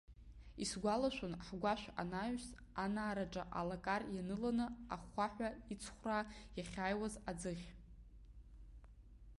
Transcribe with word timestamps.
Исгәалашәон 0.63 1.33
ҳгәашә 1.45 1.87
анаҩс, 2.01 2.45
анаараҿы 2.83 3.43
алакар 3.59 4.01
ианыланы, 4.15 4.65
ахәхәаҳәа 4.93 5.49
иҵхәраа 5.73 6.23
иахьааиуаз 6.57 7.15
аӡыхь. 7.29 7.67